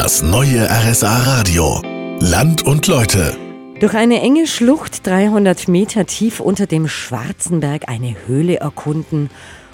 Das 0.00 0.22
neue 0.22 0.70
RSA 0.70 1.24
Radio. 1.24 1.82
Land 2.20 2.62
und 2.62 2.86
Leute. 2.86 3.36
Durch 3.80 3.94
eine 3.94 4.20
enge 4.20 4.46
Schlucht 4.46 5.04
300 5.04 5.66
Meter 5.66 6.06
tief 6.06 6.38
unter 6.38 6.68
dem 6.68 6.86
Schwarzenberg 6.86 7.88
eine 7.88 8.14
Höhle 8.28 8.60
erkunden. 8.60 9.28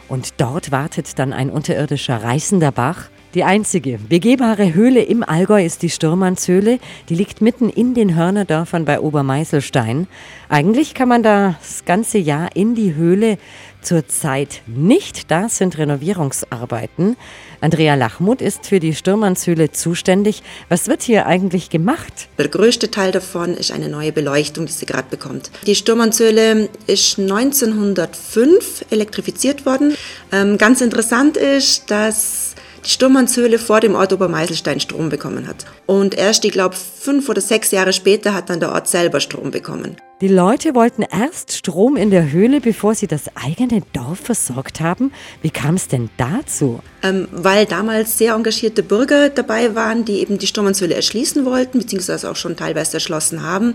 Und 0.08 0.40
dort 0.40 0.72
wartet 0.72 1.18
dann 1.18 1.34
ein 1.34 1.50
unterirdischer 1.50 2.24
reißender 2.24 2.72
Bach. 2.72 3.10
Die 3.34 3.42
einzige 3.42 3.98
begehbare 3.98 4.74
Höhle 4.74 5.02
im 5.02 5.24
Allgäu 5.24 5.64
ist 5.64 5.82
die 5.82 5.90
Stürmannshöhle. 5.90 6.78
Die 7.08 7.16
liegt 7.16 7.40
mitten 7.40 7.68
in 7.68 7.92
den 7.92 8.14
Hörnerdörfern 8.14 8.84
bei 8.84 9.00
Obermeißelstein. 9.00 10.06
Eigentlich 10.48 10.94
kann 10.94 11.08
man 11.08 11.24
das 11.24 11.84
ganze 11.84 12.18
Jahr 12.18 12.54
in 12.54 12.76
die 12.76 12.94
Höhle 12.94 13.38
zurzeit 13.82 14.62
nicht. 14.66 15.32
Da 15.32 15.48
sind 15.48 15.76
Renovierungsarbeiten. 15.78 17.16
Andrea 17.60 17.96
Lachmuth 17.96 18.40
ist 18.40 18.66
für 18.66 18.78
die 18.78 18.94
Stürmannshöhle 18.94 19.72
zuständig. 19.72 20.44
Was 20.68 20.86
wird 20.86 21.02
hier 21.02 21.26
eigentlich 21.26 21.70
gemacht? 21.70 22.28
Der 22.38 22.46
größte 22.46 22.92
Teil 22.92 23.10
davon 23.10 23.54
ist 23.54 23.72
eine 23.72 23.88
neue 23.88 24.12
Beleuchtung, 24.12 24.66
die 24.66 24.72
sie 24.72 24.86
gerade 24.86 25.08
bekommt. 25.10 25.50
Die 25.66 25.74
Stürmannshöhle 25.74 26.68
ist 26.86 27.18
1905 27.18 28.84
elektrifiziert 28.90 29.66
worden. 29.66 29.96
Ähm, 30.30 30.56
ganz 30.56 30.80
interessant 30.80 31.36
ist, 31.36 31.90
dass 31.90 32.54
die 32.84 32.90
Sturmannshöhle 32.90 33.58
vor 33.58 33.80
dem 33.80 33.94
Ort 33.94 34.12
Obermeißelstein 34.12 34.80
Strom 34.80 35.08
bekommen 35.08 35.46
hat. 35.46 35.64
Und 35.86 36.14
erst, 36.14 36.44
ich 36.44 36.52
glaube, 36.52 36.76
fünf 36.76 37.28
oder 37.28 37.40
sechs 37.40 37.70
Jahre 37.70 37.92
später 37.92 38.34
hat 38.34 38.50
dann 38.50 38.60
der 38.60 38.72
Ort 38.72 38.88
selber 38.88 39.20
Strom 39.20 39.50
bekommen. 39.50 39.96
Die 40.20 40.28
Leute 40.28 40.76
wollten 40.76 41.02
erst 41.02 41.50
Strom 41.50 41.96
in 41.96 42.10
der 42.10 42.30
Höhle, 42.30 42.60
bevor 42.60 42.94
sie 42.94 43.08
das 43.08 43.24
eigene 43.34 43.82
Dorf 43.92 44.20
versorgt 44.20 44.80
haben. 44.80 45.12
Wie 45.42 45.50
kam 45.50 45.74
es 45.74 45.88
denn 45.88 46.08
dazu? 46.16 46.78
Ähm, 47.02 47.26
weil 47.32 47.66
damals 47.66 48.16
sehr 48.16 48.34
engagierte 48.34 48.84
Bürger 48.84 49.28
dabei 49.28 49.74
waren, 49.74 50.04
die 50.04 50.20
eben 50.20 50.38
die 50.38 50.46
Sturmannshöhle 50.46 50.94
erschließen 50.94 51.44
wollten, 51.44 51.80
beziehungsweise 51.80 52.30
auch 52.30 52.36
schon 52.36 52.56
teilweise 52.56 52.94
erschlossen 52.94 53.42
haben 53.42 53.74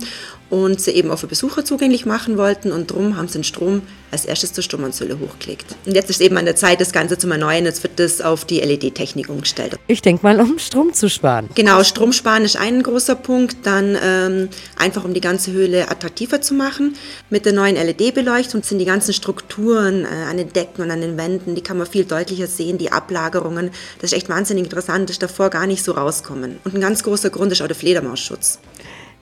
und 0.49 0.79
sie 0.81 0.91
eben 0.91 1.11
auch 1.11 1.19
für 1.19 1.27
Besucher 1.27 1.65
zugänglich 1.65 2.05
machen 2.05 2.37
wollten. 2.37 2.71
Und 2.71 2.89
darum 2.91 3.17
haben 3.17 3.27
sie 3.27 3.39
den 3.39 3.43
Strom 3.43 3.81
als 4.11 4.25
erstes 4.25 4.53
zur 4.53 4.63
Sturmannshöhle 4.63 5.19
hochgelegt. 5.19 5.75
Und 5.85 5.93
jetzt 5.93 6.09
ist 6.09 6.21
eben 6.21 6.37
an 6.37 6.45
der 6.45 6.55
Zeit, 6.55 6.81
das 6.81 6.91
Ganze 6.91 7.17
zu 7.17 7.29
erneuern. 7.29 7.65
Jetzt 7.65 7.83
wird 7.83 7.99
das 7.99 8.21
auf 8.21 8.45
die 8.45 8.59
LED-Technik 8.59 9.29
umgestellt. 9.29 9.77
Ich 9.87 10.01
denke 10.01 10.23
mal, 10.23 10.39
um 10.39 10.57
Strom 10.57 10.93
zu 10.93 11.09
sparen. 11.09 11.49
Genau, 11.53 11.83
Strom 11.83 12.13
sparen 12.13 12.43
ist 12.43 12.57
ein 12.57 12.81
großer 12.81 13.15
Punkt. 13.15 13.57
Dann 13.63 13.97
ähm, 14.01 14.49
einfach, 14.77 15.03
um 15.03 15.13
die 15.13 15.21
ganze 15.21 15.51
Höhle 15.51 15.89
attraktiver 16.29 16.41
zu 16.41 16.53
machen. 16.53 16.95
Mit 17.29 17.45
der 17.45 17.53
neuen 17.53 17.75
LED-Beleuchtung 17.75 18.63
sind 18.63 18.79
die 18.79 18.85
ganzen 18.85 19.13
Strukturen 19.13 20.05
äh, 20.05 20.07
an 20.29 20.37
den 20.37 20.51
Decken 20.53 20.83
und 20.83 20.91
an 20.91 21.01
den 21.01 21.17
Wänden, 21.17 21.55
die 21.55 21.61
kann 21.61 21.77
man 21.77 21.87
viel 21.87 22.05
deutlicher 22.05 22.47
sehen, 22.47 22.77
die 22.77 22.91
Ablagerungen. 22.91 23.71
Das 23.99 24.11
ist 24.11 24.17
echt 24.17 24.29
wahnsinnig 24.29 24.63
interessant, 24.63 25.09
das 25.09 25.15
ist 25.15 25.23
davor 25.23 25.49
gar 25.49 25.67
nicht 25.67 25.83
so 25.83 25.93
rauskommen. 25.93 26.57
Und 26.63 26.75
ein 26.75 26.81
ganz 26.81 27.03
großer 27.03 27.29
Grund 27.29 27.51
ist 27.51 27.61
auch 27.61 27.67
der 27.67 27.75
Fledermausschutz. 27.75 28.59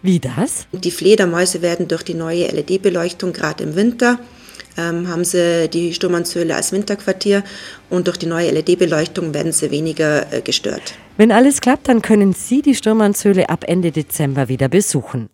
Wie 0.02 0.19
das? 0.19 0.67
Die 0.72 0.91
Fledermäuse 0.91 1.61
werden 1.61 1.88
durch 1.88 2.03
die 2.03 2.14
neue 2.14 2.47
LED-Beleuchtung, 2.47 3.33
gerade 3.33 3.64
im 3.64 3.75
Winter, 3.75 4.19
ähm, 4.77 5.08
haben 5.08 5.25
sie 5.25 5.67
die 5.69 5.94
Sturmannshöhle 5.94 6.55
als 6.55 6.71
Winterquartier 6.71 7.44
und 7.89 8.08
durch 8.08 8.17
die 8.17 8.27
neue 8.27 8.52
LED-Beleuchtung 8.52 9.33
werden 9.33 9.52
sie 9.52 9.71
weniger 9.71 10.31
äh, 10.31 10.42
gestört. 10.42 10.94
Wenn 11.17 11.31
alles 11.31 11.61
klappt, 11.61 11.88
dann 11.88 12.03
können 12.03 12.33
Sie 12.33 12.61
die 12.61 12.75
Sturmannshöhle 12.75 13.49
ab 13.49 13.64
Ende 13.66 13.92
Dezember 13.92 14.49
wieder 14.49 14.69
besuchen. 14.69 15.25